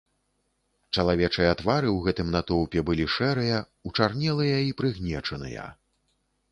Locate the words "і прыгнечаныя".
4.71-5.71